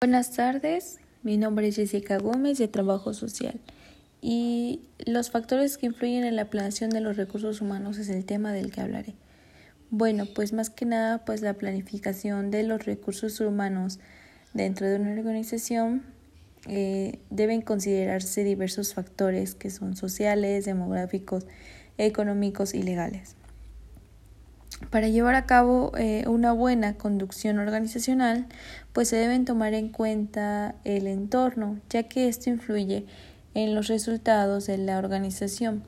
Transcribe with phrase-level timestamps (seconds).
[0.00, 3.58] Buenas tardes, mi nombre es Jessica Gómez de Trabajo Social
[4.20, 8.52] y los factores que influyen en la planeación de los recursos humanos es el tema
[8.52, 9.16] del que hablaré.
[9.90, 13.98] Bueno, pues más que nada, pues la planificación de los recursos humanos
[14.54, 16.04] dentro de una organización
[16.68, 21.44] eh, deben considerarse diversos factores que son sociales, demográficos,
[21.96, 23.34] económicos y legales.
[24.90, 28.46] Para llevar a cabo eh, una buena conducción organizacional,
[28.92, 33.04] pues se deben tomar en cuenta el entorno, ya que esto influye
[33.54, 35.82] en los resultados de la organización.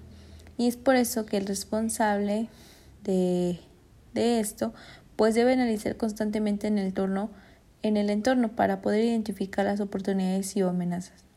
[0.59, 2.49] Y es por eso que el responsable
[3.05, 3.61] de,
[4.13, 4.75] de esto,
[5.17, 7.31] pues debe analizar constantemente en el, entorno,
[7.83, 11.30] en el entorno para poder identificar las oportunidades y amenazas.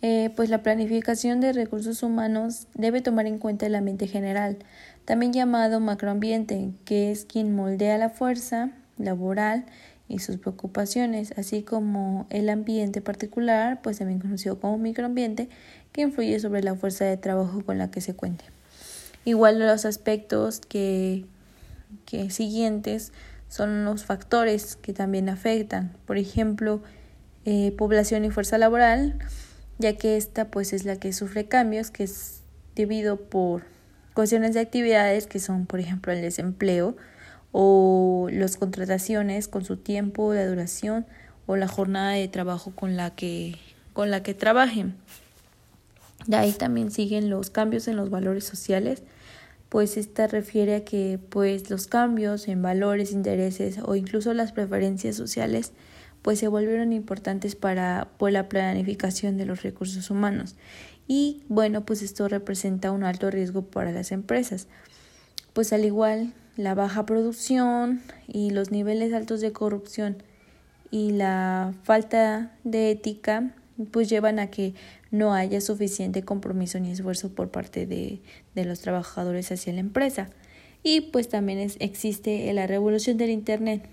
[0.00, 4.58] Eh, pues la planificación de recursos humanos debe tomar en cuenta el ambiente general,
[5.04, 9.66] también llamado macroambiente, que es quien moldea la fuerza laboral
[10.08, 15.48] y sus preocupaciones, así como el ambiente particular, pues también conocido como microambiente,
[15.92, 18.44] que influye sobre la fuerza de trabajo con la que se cuente.
[19.24, 21.26] Igual los aspectos que,
[22.06, 23.12] que siguientes
[23.48, 26.82] son los factores que también afectan, por ejemplo,
[27.44, 29.18] eh, población y fuerza laboral,
[29.78, 32.42] ya que esta pues es la que sufre cambios, que es
[32.74, 33.64] debido por
[34.14, 36.96] cuestiones de actividades que son, por ejemplo, el desempleo
[37.52, 41.06] o las contrataciones con su tiempo, la duración
[41.46, 43.56] o la jornada de trabajo con la que
[43.92, 44.94] con la que trabajen.
[46.26, 49.02] De ahí también siguen los cambios en los valores sociales,
[49.68, 55.16] pues esta refiere a que pues los cambios en valores, intereses o incluso las preferencias
[55.16, 55.72] sociales
[56.22, 60.56] pues se volvieron importantes para pues, la planificación de los recursos humanos.
[61.06, 64.68] Y bueno, pues esto representa un alto riesgo para las empresas.
[65.54, 70.22] Pues al igual, la baja producción y los niveles altos de corrupción
[70.90, 73.54] y la falta de ética
[73.90, 74.74] pues llevan a que
[75.10, 78.20] no haya suficiente compromiso ni esfuerzo por parte de,
[78.54, 80.30] de los trabajadores hacia la empresa.
[80.82, 83.88] Y pues también existe la revolución del Internet,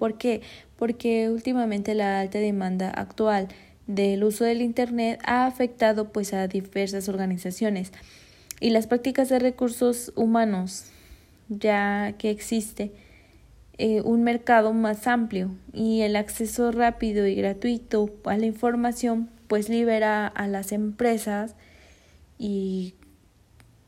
[0.00, 0.40] ¿Por qué?
[0.78, 3.48] Porque últimamente la alta demanda actual
[3.86, 7.92] del uso del Internet ha afectado pues a diversas organizaciones
[8.60, 10.86] y las prácticas de recursos humanos
[11.50, 12.92] ya que existe
[13.76, 19.68] eh, un mercado más amplio y el acceso rápido y gratuito a la información pues
[19.68, 21.56] libera a las empresas
[22.38, 22.94] y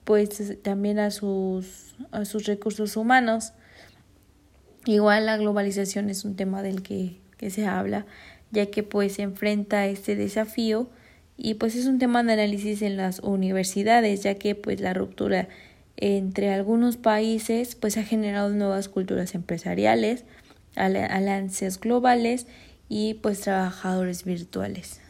[0.04, 3.54] pues también a sus, a sus recursos humanos
[4.86, 8.06] Igual la globalización es un tema del que, que se habla,
[8.50, 10.88] ya que pues se enfrenta a este desafío
[11.36, 15.48] y pues es un tema de análisis en las universidades, ya que pues la ruptura
[15.96, 20.24] entre algunos países pues ha generado nuevas culturas empresariales,
[20.74, 22.46] alianzas globales
[22.88, 25.02] y pues trabajadores virtuales.